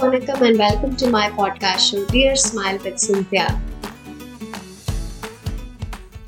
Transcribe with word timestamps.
வணக்கம் 0.00 0.42
and 0.46 0.58
welcome 0.62 0.94
to 1.00 1.06
my 1.14 1.26
podcast 1.36 1.86
show 1.90 1.98
dear 2.10 2.40
smile 2.46 2.78
with 2.84 3.00
Cynthia 3.04 3.44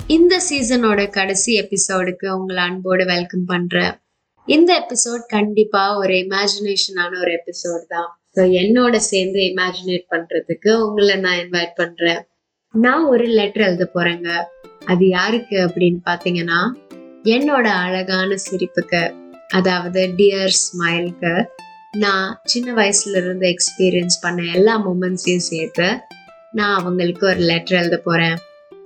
இந்த 0.06 0.34
சீசனோட 0.48 1.00
கடைசி 1.16 1.50
எபிசோடுக்கு 1.62 2.26
உங்களை 2.36 2.62
அன்போடு 2.62 3.04
வெல்கம் 3.04 3.44
பண்றேன். 3.44 3.92
இந்த 4.48 4.70
எபிசோட் 4.82 5.24
கண்டிப்பா 5.34 5.82
ஒரு 5.96 6.14
இமேஜினேஷனான 6.24 7.12
ஒரு 7.20 7.32
எபிசோட் 7.40 7.84
தான். 7.88 8.08
ஸோ 8.36 8.44
என்னோட 8.62 8.96
சேர்ந்து 9.10 9.42
இமேஜினேட் 9.50 10.06
பண்றதுக்கு 10.14 10.72
உங்களை 10.86 11.16
நான் 11.26 11.38
இன்வைட் 11.44 11.76
பண்றேன். 11.76 12.20
நான் 12.74 13.04
ஒரு 13.04 13.26
லெட்டர் 13.38 13.66
எழுத 13.68 13.90
போறேங்க. 13.94 14.28
அது 14.86 15.06
யாருக்கு 15.08 15.58
அப்படின்னு 15.66 16.02
பாத்தீங்கன்னா 16.10 16.60
என்னோட 17.36 17.66
அழகான 17.84 18.34
சிரிப்புக்கு 18.48 19.04
அதாவது 19.48 20.00
டியர் 20.18 20.54
ஸ்மைல்க்கு 20.64 21.34
நான் 21.96 22.40
சின்ன 22.44 22.82
வயசுல 22.82 23.16
இருந்து 23.16 23.54
எக்ஸ்பீரியன்ஸ் 23.54 24.18
பண்ண 24.20 24.42
எல்லா 24.54 24.88
மூமெண்ட்ஸையும் 24.88 25.46
சேர்த்து 25.50 25.98
நான் 26.52 26.80
அவங்களுக்கு 26.80 27.26
ஒரு 27.26 27.38
லெட்டர் 27.38 27.78
எழுத 27.78 27.96
போறேன். 27.96 28.36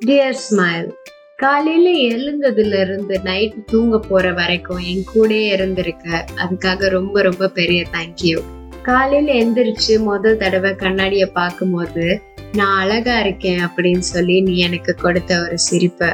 டியர் 0.07 0.37
ஸ்மைல் 0.51 0.93
காலையில 1.37 2.17
எழுந்ததுல 2.17 2.81
இருந்து 2.81 3.21
நைட் 3.21 3.67
தூங்க 3.67 3.99
போற 3.99 4.33
வரைக்கும் 4.33 4.77
என் 4.77 5.05
கூடயே 5.15 5.47
இருந்திருக்க. 5.47 6.25
அதுக்காக 6.37 6.89
ரொம்ப 6.89 7.23
ரொம்ப 7.23 7.49
பெரிய 7.49 7.87
தேங்க்யூ 7.93 8.43
காலையில 8.83 9.33
எந்திரிச்சு 9.45 9.99
முதல் 9.99 10.37
தடவை 10.37 10.71
கண்ணாடிய 10.71 11.27
பார்க்கும்போது 11.27 12.21
நான் 12.53 12.83
அழகா 12.83 13.21
இருக்கேன் 13.21 13.65
அப்படின்னு 13.65 14.07
சொல்லி 14.13 14.41
நீ 14.41 14.59
எனக்கு 14.59 14.95
கொடுத்த 14.95 15.43
ஒரு 15.43 15.59
சிரிப்பை. 15.59 16.11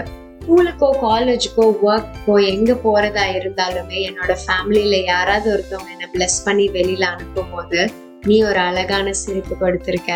ஸ்கூலுக்கோ 0.49 0.89
காலேஜுக்கோ 1.03 1.65
ஒர்க்கோ 1.87 2.35
எங்க 2.51 2.71
போறதா 2.85 3.25
இருந்தாலுமே 3.39 3.99
என்னோட 4.09 4.33
ஃபேமிலியில 4.43 4.95
யாராவது 5.09 5.49
ஒருத்தவங்க 5.55 5.91
என்ன 5.95 6.07
பிளஸ் 6.15 6.37
பண்ணி 6.45 6.67
வெளியில 6.77 7.05
அனுப்பும் 7.11 7.51
போது 7.55 7.81
நீ 8.29 8.37
ஒரு 8.51 8.61
அழகான 8.69 9.13
சிரிப்பு 9.23 9.55
கொடுத்துருக்க. 9.65 10.13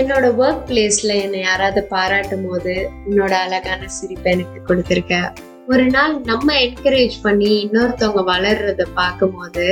என்னோட 0.00 0.24
ஒர்க் 0.42 0.66
பிளேஸ்ல 0.70 1.12
என்னை 1.24 1.40
யாராவது 1.40 1.82
பாராட்டும் 1.94 2.44
போது 2.48 2.74
உன்னோட 3.10 3.32
அழகான 3.44 3.88
சிரிப்பை 3.98 4.32
எனக்கு 4.32 4.58
கொடுத்துருக்க. 4.68 5.22
ஒரு 5.68 5.86
நாள் 5.96 6.18
நம்ம 6.32 6.58
என்கரேஜ் 6.66 7.22
பண்ணி 7.22 7.52
இன்னொருத்தவங்க 7.64 8.26
வளர்றத 8.34 8.90
பார்க்கும் 9.00 9.38
போது 9.38 9.66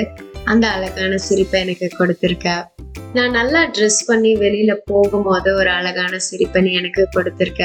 அந்த 0.45 0.65
அழகான 0.77 1.23
சிரிப்பை 1.29 1.61
எனக்கு 1.61 1.89
கொடுத்துருக்க. 2.01 2.49
நான் 3.15 3.37
நல்லா 3.41 3.63
ட்ரெஸ் 3.77 4.03
பண்ணி 4.07 4.35
வெளியில 4.47 4.75
போகும்போது 4.93 5.51
ஒரு 5.55 5.73
அழகான 5.79 6.17
சிரிப்பை 6.31 6.63
நீ 6.63 6.73
எனக்கு 6.73 7.05
கொடுத்துருக்க. 7.17 7.65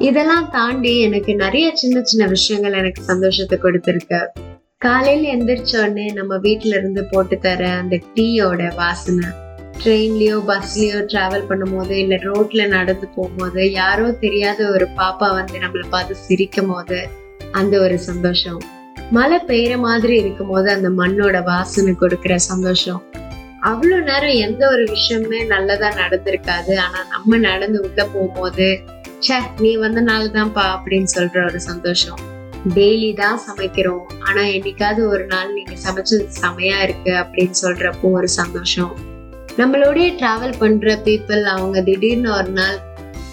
இதெல்லாம் 0.00 0.50
தாண்டி 0.50 1.00
எனக்கு 1.00 1.34
நிறைய 1.34 1.76
சின்ன 1.76 2.02
சின்ன 2.02 2.26
விஷயங்கள் 2.26 2.72
எனக்கு 2.72 3.02
சந்தோஷத்தை 3.02 3.58
கொடுத்துருக்கு. 3.62 4.20
காலையில 4.78 5.32
எந்திரிச்ச 5.34 5.76
உடனே 5.76 6.06
நம்ம 6.06 6.36
வீட்டுல 6.36 6.76
இருந்து 6.76 7.04
போட்டு 7.04 7.38
தர 7.38 7.68
அந்த 7.68 8.00
டீயோட 8.14 8.74
வாசனை 8.74 9.28
ட்ரெயின்லயோ 9.84 10.36
பஸ்லயோ 10.48 10.98
டிராவல் 11.12 11.46
பண்ணும்போது 11.48 11.90
இல்ல 11.90 12.14
ரோட்ல 12.14 12.68
நடந்து 12.68 13.08
போகும்போது 13.14 13.72
யாரோ 13.72 14.10
தெரியாத 14.10 14.70
ஒரு 14.70 14.86
பாப்பா 14.96 15.34
வந்து 15.34 15.58
நம்மளை 15.58 15.86
பார்த்து 15.90 16.14
சிரிக்கும் 16.14 16.66
போது 16.66 17.08
அந்த 17.52 17.80
ஒரு 17.80 17.98
சந்தோஷம். 17.98 18.60
மழை 19.10 19.38
பெய்யற 19.46 19.78
மாதிரி 19.78 20.16
இருக்கும் 20.16 20.48
போது 20.48 20.70
அந்த 20.70 20.88
மண்ணோட 20.88 21.42
வாசனை 21.42 21.94
கொடுக்கிற 21.94 22.38
சந்தோஷம். 22.38 23.02
அவ்வளவு 23.60 24.02
நேரம் 24.02 24.36
எந்த 24.36 24.68
ஒரு 24.68 24.84
விஷயமே 24.84 25.44
நல்லதா 25.44 25.88
நடந்திருக்காது. 25.92 26.76
ஆனா 26.76 27.06
நம்ம 27.10 27.36
நடந்து 27.36 27.80
உள்ள 27.80 28.04
போகும்போது 28.04 28.80
சே 29.18 29.34
நீ 29.58 29.78
வந்தனால 29.78 30.24
தான்ப்பா 30.30 30.64
அப்படின்னு 30.76 31.06
சொல்ற 31.16 31.46
ஒரு 31.46 31.60
சந்தோஷம். 31.60 32.18
டெய்லி 32.74 33.16
தான் 33.16 33.40
சமைக்கிறோம். 33.50 34.02
ஆனா 34.24 34.40
என்னைக்காவது 34.40 35.06
ஒரு 35.06 35.26
நாள் 35.26 35.52
நீங்க 35.52 35.72
சமைச்சது 35.72 36.26
செமையா 36.40 36.82
இருக்கு 36.82 37.12
அப்படின்னு 37.12 37.54
சொல்றப்போ 37.62 38.10
ஒரு 38.10 38.28
சந்தோஷம். 38.28 38.96
நம்மளோடய 39.56 40.16
டிராவல் 40.16 40.58
பண்ற 40.58 40.94
பீப்புள் 41.04 41.42
அவங்க 41.42 41.82
திடீர்னு 41.82 42.32
ஒரு 42.32 42.50
நாள் 42.50 42.78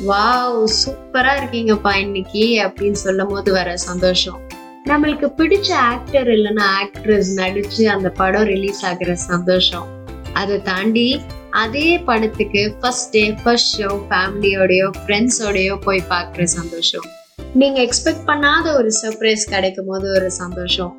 வாவ் 0.08 0.64
சூப்பரா 0.86 1.32
இருக்கீங்கப்பா 1.40 1.96
இன்னைக்கு 1.96 2.64
அப்படின்னு 2.68 2.92
சொல்லும் 2.92 3.28
போது 3.28 3.52
வர 3.52 3.78
சந்தோஷம். 3.78 4.40
நம்மளுக்கு 4.86 5.32
பிடிச்ச 5.38 5.74
ஆக்டர் 5.74 6.28
இல்லைன்னா 6.28 6.64
ஆக்ட்ரஸ் 6.84 7.26
நடிச்சு 7.36 7.84
அந்த 7.86 8.10
படம் 8.10 8.44
ரிலீஸ் 8.44 8.86
ஆகுற 8.86 9.14
சந்தோஷம். 9.14 9.88
அதை 10.34 10.62
தாண்டி 10.62 11.22
அதே 11.62 11.98
படத்துக்கு 11.98 12.62
ஃபர்ஸ்ட் 12.82 13.10
டே 13.12 13.22
ஃபர்ஸ்ட் 13.42 13.82
ஷோ 13.82 13.90
ஃபேமிலியோடையோ 14.10 14.88
ஃப்ரெண்ட்ஸோடையோ 15.00 15.74
போய் 15.82 16.02
பார்க்குற 16.10 16.44
சந்தோஷம். 16.44 17.06
நீங்க 17.54 17.78
எக்ஸ்பெக்ட் 17.82 18.26
பண்ணாத 18.30 18.66
ஒரு 18.76 18.92
சர்ப்ரைஸ் 19.02 19.44
கிடைக்கும் 19.50 19.86
போது 19.86 20.08
ஒரு 20.12 20.32
சந்தோஷம். 20.32 20.92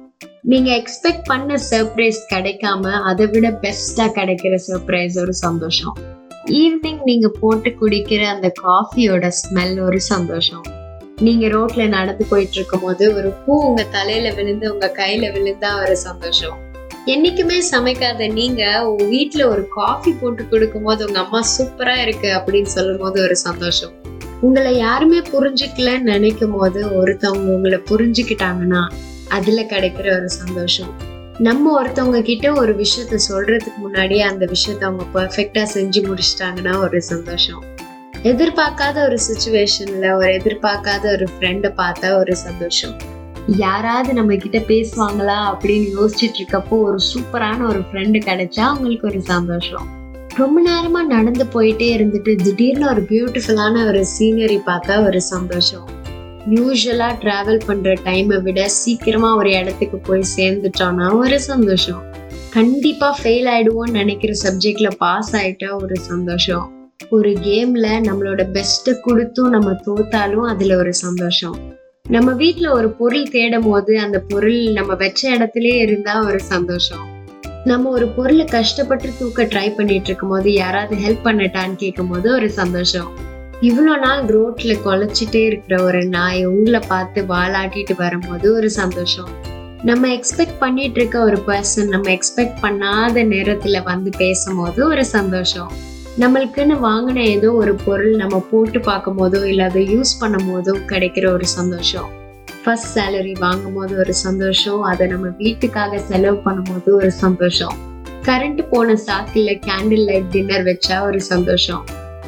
நீங்க 0.42 0.70
எக்ஸ்பெக்ட் 0.80 1.24
பண்ண 1.24 1.58
சர்ப்ரைஸ் 1.70 2.20
கிடைக்காம 2.32 2.92
அதை 3.10 3.26
விட 3.26 3.50
பெஸ்டா 3.64 4.06
கிடைக்கிற 4.18 4.58
சர்ப்ரைஸ் 4.68 5.16
ஒரு 5.20 5.34
சந்தோஷம். 5.34 5.94
ஈவினிங் 6.62 7.02
நீங்க 7.04 7.28
போட்டு 7.40 7.70
குடிக்கிற 7.80 8.22
அந்த 8.34 8.52
காஃபியோட 8.62 9.32
ஸ்மெல் 9.42 9.76
ஒரு 9.86 10.00
சந்தோஷம். 10.00 10.64
நீங்க 11.20 11.46
ரோட்ல 11.46 11.88
நடந்து 11.88 12.24
போயிட்டு 12.24 12.52
இருக்கும் 12.52 12.80
போது 12.80 13.14
ஒரு 13.14 13.32
பூ 13.46 13.54
உங்க 13.68 13.82
தலையில 13.96 14.34
விழுந்து 14.34 14.72
உங்க 14.72 14.92
கையில 14.96 15.32
விழுந்தா 15.36 15.72
ஒரு 15.82 15.96
சந்தோஷம். 15.96 16.56
என்னைக்குமே 17.12 17.56
சமைக்காத 17.70 18.32
நீங்க 18.32 18.88
உங்க 18.88 19.04
வீட்டுல 19.04 19.46
ஒரு 19.46 19.68
காஃபி 19.68 20.12
போட்டு 20.12 20.48
கொடுக்கும் 20.48 20.82
போது 20.82 21.06
உங்க 21.06 21.18
அம்மா 21.18 21.40
சூப்பரா 21.58 21.96
இருக்கு 21.96 22.28
அப்படின்னு 22.28 22.62
சொல்லும் 22.62 22.98
போது 22.98 23.22
ஒரு 23.22 23.36
சந்தோஷம். 23.36 23.92
உங்களை 24.40 24.76
யாருமே 24.76 25.18
புரிஞ்சுக்கலன்னு 25.18 25.98
நினைக்கும் 25.98 26.52
போது 26.52 26.80
ஒருத்தவங்க 27.00 27.50
உங்களை 27.56 27.78
புரிஞ்சுக்கிட்டாங்கன்னா 27.90 28.88
அதுல 29.28 29.62
கிடைக்கிற 29.62 30.16
ஒரு 30.16 30.28
சந்தோஷம். 30.28 30.92
நம்ம 31.38 31.82
ஒருத்தவங்க 31.82 32.22
கிட்ட 32.22 32.52
ஒரு 32.52 32.74
விஷயத்த 32.76 33.18
சொல்றதுக்கு 33.28 33.76
முன்னாடியே 33.76 34.22
அந்த 34.22 34.46
விஷயத்த 34.46 34.82
அவங்க 34.82 35.06
பெர்ஃபெக்டா 35.14 35.64
செஞ்சு 35.74 36.02
முடிச்சிட்டாங்கன்னா 36.08 36.76
ஒரு 36.76 37.02
சந்தோஷம். 37.02 37.62
எதிர்பார்க்காத 38.22 38.96
ஒரு 39.02 39.18
சுச்சுவேஷன்ல 39.28 40.16
ஒரு 40.16 40.32
எதிர்பார்க்காத 40.32 41.04
ஒரு 41.12 41.28
ஃப்ரெண்டை 41.34 41.72
பார்த்தா 41.76 42.16
ஒரு 42.18 42.36
சந்தோஷம். 42.36 43.12
யாராவது 43.46 44.12
நம்ம 44.12 44.34
கிட்ட 44.34 44.58
பேசுவாங்களா 44.58 45.38
அப்படின்னு 45.52 45.88
யோசிச்சுட்டு 45.98 46.38
இருக்கப்போ 46.38 46.68
ஒரு 46.68 46.98
சூப்பரான 47.14 47.68
ஒரு 47.68 47.78
ஃப்ரெண்டு 47.78 48.20
கிடைச்சா 48.26 48.60
அவங்களுக்கு 48.60 49.06
ஒரு 49.06 49.22
சந்தோஷம். 49.22 49.88
ரொம்ப 50.36 50.62
நேரமா 50.62 51.06
நடந்து 51.06 51.44
போயிட்டே 51.44 51.88
இருந்துட்டு 51.96 52.42
திடீர்னு 52.42 52.88
ஒரு 52.88 53.00
பியூட்டிஃபுல்லான 53.00 53.86
ஒரு 53.86 54.06
சீனரி 54.18 54.60
பார்த்தா 54.66 55.04
ஒரு 55.04 55.20
சந்தோஷம். 55.20 55.88
யூஸ்வலா 56.50 57.08
டிராவல் 57.20 57.60
பண்ற 57.66 57.92
டைமை 57.92 58.42
விட 58.42 58.68
சீக்கிரமா 58.68 59.36
ஒரு 59.36 59.50
இடத்துக்கு 59.50 59.96
போய் 59.96 60.24
சேர்ந்துட்டோம்னா 60.36 61.16
ஒரு 61.16 61.40
சந்தோஷம். 61.40 62.02
கண்டிப்பா 62.50 63.18
ஃபெயில் 63.22 63.46
ஆயிடுவோம்னு 63.46 63.90
நினைக்கிற 63.90 64.32
சப்ஜெக்ட்ல 64.44 64.90
பாஸ் 64.98 65.36
ஆயிட்டா 65.36 65.82
ஒரு 65.82 65.96
சந்தோஷம். 65.96 66.90
ஒரு 67.10 67.30
கேம்ல 67.30 67.86
நம்மளோட 67.86 68.42
பெஸ்ட்டை 68.52 69.00
கொடுத்தும் 69.00 69.50
நம்ம 69.50 69.70
தோத்தாலும் 69.70 70.48
அதுல 70.48 70.76
ஒரு 70.76 70.94
சந்தோஷம். 70.94 71.82
நம்ம 72.08 72.32
வீட்டுல 72.32 72.70
ஒரு 72.70 72.90
பொருள் 72.90 73.28
தேடும் 73.28 73.70
போது 73.70 74.00
அந்த 74.00 74.20
பொருள் 74.20 74.72
நம்ம 74.72 74.94
வச்ச 74.94 75.36
இடத்துலயே 75.36 75.74
இருந்தா 75.74 76.24
ஒரு 76.24 76.40
சந்தோஷம். 76.40 77.08
நம்ம 77.64 77.90
ஒரு 77.90 78.06
பொருளை 78.06 78.44
கஷ்டப்பட்டு 78.44 79.10
தூக்க 79.18 79.44
ட்ரை 79.44 79.74
பண்ணிட்டு 79.74 80.04
இருக்கும் 80.04 80.28
போது 80.28 80.52
யாராவது 80.52 80.96
ஹெல்ப் 80.96 81.24
பண்ணட்டான்னு 81.24 81.74
கேட்கும் 81.74 82.08
போது 82.08 82.32
ஒரு 82.32 82.50
சந்தோஷம். 82.50 83.08
இவ்வளோ 83.60 83.98
நாள் 83.98 84.24
ரோட்ல 84.24 84.76
குலைச்சிட்டே 84.84 85.44
இருக்கிற 85.44 85.82
ஒரு 85.82 86.06
நாய் 86.06 86.44
உங்களை 86.44 86.80
பார்த்து 86.88 87.22
வாலாட்டிட்டு 87.22 87.96
வரும்போது 87.96 88.54
ஒரு 88.54 88.70
சந்தோஷம். 88.70 89.28
நம்ம 89.82 90.08
எக்ஸ்பெக்ட் 90.08 90.58
பண்ணிட்டு 90.58 91.00
இருக்க 91.00 91.24
ஒரு 91.24 91.36
பர்சன் 91.46 91.88
நம்ம 91.88 92.10
எக்ஸ்பெக்ட் 92.10 92.62
பண்ணாத 92.62 93.24
நேரத்துல 93.34 93.82
வந்து 93.82 94.10
பேசும்போது 94.18 94.86
ஒரு 94.86 95.04
சந்தோஷம். 95.04 95.72
நம்மளுக்குன்னு 96.20 96.74
வாங்கின 96.82 97.16
ஏதோ 97.16 97.52
ஒரு 97.52 97.74
பொருள் 97.74 98.16
நம்ம 98.16 98.46
போட்டு 98.50 98.80
பார்க்கும் 98.80 99.16
போதோ 99.18 99.44
இல்லை 99.44 99.64
அதை 99.64 99.96
யூஸ் 99.96 100.12
பண்ணும் 100.20 100.48
போதோ 100.50 100.72
கிடைக்கிற 100.86 101.32
ஒரு 101.32 101.46
சந்தோஷம். 101.46 102.08
ஃபர்ஸ்ட் 102.62 102.98
சேலரி 102.98 103.38
வாங்கும் 103.38 103.74
போது 103.74 103.96
ஒரு 103.96 104.14
சந்தோஷம் 104.14 104.82
அதை 104.82 105.06
நம்ம 105.06 105.26
வீட்டுக்காக 105.28 105.98
செலவு 105.98 106.36
பண்ணும் 106.36 106.70
போது 106.74 106.96
ஒரு 106.96 107.10
சந்தோஷம். 107.10 107.74
கரண்ட் 108.22 108.68
போன 108.70 108.94
சாக்கில் 109.06 109.52
கேண்டில் 109.66 110.04
லைட் 110.04 110.30
டின்னர் 110.30 110.64
வச்சா 110.64 111.02
ஒரு 111.06 111.20
சந்தோஷம். 111.20 111.82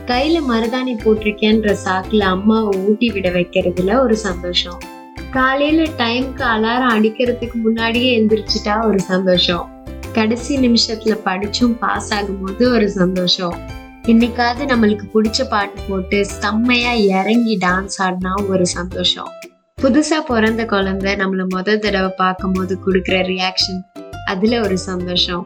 கையில 0.07 0.43
மருதாணி 0.51 0.97
போட்டிருக்கேன்ற 1.05 1.77
சாக்குல 1.85 2.19
அம்மாவை 2.19 2.81
ஊட்டி 2.81 3.11
விட 3.11 3.31
வைக்கிறதுல 3.31 4.01
ஒரு 4.01 4.17
சந்தோஷம். 4.17 4.79
காலையில 5.31 5.83
டைம்க்கு 5.83 6.45
அலாரம் 6.57 6.95
அடிக்கிறதுக்கு 6.97 7.59
முன்னாடியே 7.63 8.11
எந்திரிச்சிட்டா 8.21 8.87
ஒரு 8.87 9.01
சந்தோஷம். 9.01 9.65
கடைசி 10.13 10.53
நிமிஷத்துல 10.59 11.15
படிச்சும் 11.25 11.75
பாஸ் 11.79 12.13
ஆகும் 12.15 12.39
போது 12.43 12.71
ஒரு 12.73 12.91
சந்தோஷம். 12.91 13.57
இன்னைக்காவது 14.11 14.65
நம்மளுக்கு 14.71 15.07
பிடிச்ச 15.15 15.45
பாட்டு 15.49 15.79
போட்டு 15.89 16.19
செம்மையா 16.25 16.91
இறங்கி 17.17 17.55
டான்ஸ் 17.65 17.97
ஆடினா 18.05 18.33
ஒரு 18.49 18.67
சந்தோஷம். 18.67 19.31
புதுசா 19.79 20.19
பிறந்த 20.29 20.65
குழந்தை 20.65 21.13
நம்மள 21.15 21.45
முத 21.55 21.75
தடவை 21.79 22.11
பார்க்கும் 22.17 22.53
போது 22.53 22.75
கொடுக்குற 22.85 23.17
ரியாக்ஷன் 23.31 23.81
அதுல 24.27 24.61
ஒரு 24.61 24.77
சந்தோஷம். 24.79 25.43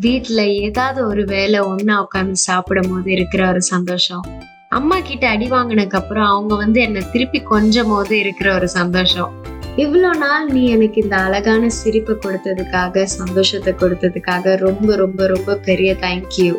வீட்டுல 0.00 0.40
ஏதாவது 0.60 1.06
ஒரு 1.06 1.24
வேலை 1.24 1.60
ஒன்னா 1.60 1.96
உட்காந்து 2.04 2.40
சாப்பிடும் 2.46 2.88
போது 2.88 3.10
இருக்கிற 3.10 3.42
ஒரு 3.48 3.62
சந்தோஷம். 3.62 4.24
அம்மா 4.70 4.98
கிட்ட 5.00 5.26
அடி 5.28 5.48
வாங்கினதுக்கு 5.48 6.00
அப்புறம் 6.00 6.26
அவங்க 6.26 6.56
வந்து 6.56 6.80
என்னை 6.80 7.02
திருப்பி 7.12 7.42
கொஞ்சம் 7.42 7.88
போது 7.88 8.18
இருக்கிற 8.18 8.54
ஒரு 8.54 8.68
சந்தோஷம். 8.68 9.30
இவ்வளோ 9.76 10.12
நாள் 10.16 10.48
நீ 10.48 10.64
எனக்கு 10.68 11.00
இந்த 11.02 11.16
அழகான 11.16 11.70
சிரிப்பை 11.80 12.16
கொடுத்ததுக்காக 12.24 13.04
சந்தோஷத்தை 13.18 13.74
கொடுத்ததுக்காக 13.74 14.56
ரொம்ப 14.56 14.96
ரொம்ப 14.96 15.26
ரொம்ப 15.26 15.58
பெரிய 15.68 15.92
தேங்க்யூ 16.00 16.54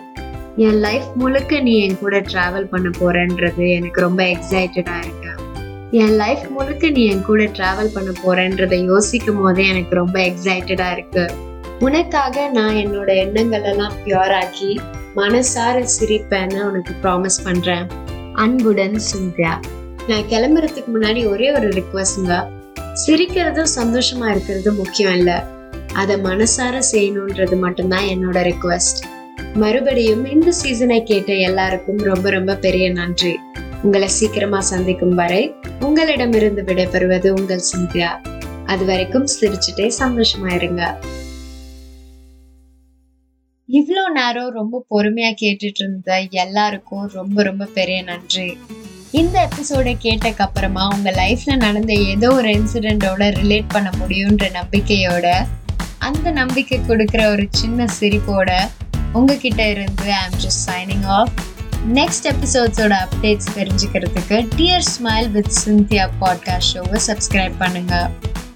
என் 0.60 0.80
லைஃப் 0.80 1.04
முழுக்க 1.16 1.60
நீ 1.60 1.80
என் 1.80 1.98
கூட 1.98 2.20
டிராவல் 2.20 2.64
பண்ண 2.64 2.90
போறன்றது 2.90 3.70
எனக்கு 3.70 4.02
ரொம்ப 4.02 4.24
எக்ஸைட்டடா 4.24 4.98
இருக்கு. 5.02 5.32
என் 5.92 6.16
லைஃப் 6.16 6.46
முழுக்க 6.50 6.90
நீ 6.90 7.06
என் 7.06 7.24
கூட 7.24 7.44
டிராவல் 7.44 7.94
பண்ண 7.94 8.12
போறன்றதை 8.24 8.84
யோசிக்கும் 8.84 9.42
போதே 9.42 9.68
எனக்கு 9.68 9.96
ரொம்ப 9.96 10.20
எக்ஸைட்டடா 10.20 10.92
இருக்கு. 10.92 11.32
உனக்காக 11.80 12.48
நான் 12.48 12.76
என்னோட 12.76 13.16
எண்ணங்கள் 13.16 13.64
எல்லாம் 13.64 13.94
பியூராக்கி 14.06 14.80
மனசார 15.16 15.86
சிரிப்பேன்னு 16.00 16.60
உனக்கு 16.62 16.96
ப்ராமிஸ் 17.04 17.40
பண்றேன். 17.44 17.88
அன்புடன் 18.34 19.00
சிந்தியா. 19.16 19.54
நான் 20.08 20.28
கிளம்புறதுக்கு 20.30 20.92
முன்னாடி 20.94 21.30
ஒரே 21.30 21.52
ஒரு 21.52 21.70
ரிக்வஸ்ட்ங்க 21.70 22.48
சிரிக்கிறதும் 23.08 23.72
சந்தோஷமா 23.76 24.28
இருக்கிறதும் 24.28 24.76
முக்கியம் 24.76 25.16
இல்லை. 25.16 25.36
அதை 25.94 26.16
மனசார 26.16 26.82
செய்யணுன்றது 26.92 27.60
மட்டும்தான் 27.60 28.04
என்னோட 28.04 28.52
ரிக்வெஸ்ட் 28.52 29.02
மறுபடியும் 29.54 30.26
இந்த 30.26 30.52
சீசனை 30.52 31.04
கேட்ட 31.04 31.34
எல்லாருக்கும் 31.34 31.98
ரொம்ப 31.98 32.30
ரொம்ப 32.30 32.56
பெரிய 32.56 32.92
நன்றி. 32.92 33.38
உங்களை 33.84 34.08
சீக்கிரமா 34.08 34.62
சந்திக்கும் 34.62 35.16
வரை 35.16 35.54
உங்களிடமிருந்து 35.80 36.62
விடைபெறுவது 36.62 37.30
உங்கள் 37.30 37.62
சிந்தியா. 37.76 38.10
அது 38.66 38.86
வரைக்கும் 38.86 39.28
சிரிச்சுட்டே 39.40 39.92
சந்தோஷமா 40.00 40.54
இருங்க. 40.54 40.98
இவ்வளோ 43.72 44.12
நேரம் 44.14 44.52
ரொம்ப 44.52 44.86
பொறுமையா 44.90 45.34
கேட்டுட்டு 45.42 45.80
இருந்த 45.80 46.26
எல்லாருக்கும் 46.30 47.10
ரொம்ப 47.14 47.44
ரொம்ப 47.44 47.66
பெரிய 47.66 48.04
நன்றி. 48.04 48.58
இந்த 49.12 49.48
எபிசோடை 49.52 49.98
கேட்டக்கு 50.02 50.38
அப்புறமா 50.38 50.96
உங்க 50.96 51.12
லைஃப்ல 51.12 51.58
நடந்த 51.58 51.94
ஏதோ 51.94 52.34
ஒரு 52.34 52.50
இன்சிடென்டோட 52.50 53.32
ரிலேட் 53.42 53.66
பண்ண 53.68 53.90
முடியுன்ற 53.90 54.62
நம்பிக்கையோட 54.62 55.34
அந்த 55.98 56.32
நம்பிக்கை 56.32 56.80
கொடுக்குற 56.80 57.26
ஒரு 57.26 57.48
சின்ன 57.50 57.86
சிரிப்போட 58.00 58.68
உங்ககிட்ட 59.14 59.62
இருந்து 59.70 60.10
I'm 60.16 60.36
just 60.40 60.64
signing 60.70 61.06
off 61.12 61.34
next 61.94 62.26
எபிசோட்ஸோட 62.26 62.94
updates 63.06 63.50
தெரிஞ்சுக்கிறதுக்கு 63.56 64.38
dear 64.58 64.88
smile 64.94 65.30
with 65.30 65.54
Cynthia 65.66 66.06
podcast 66.22 66.72
ஷோவை 66.74 67.02
சப்ஸ்கிரைப் 67.10 67.58
பண்ணுங்கள் 67.60 68.49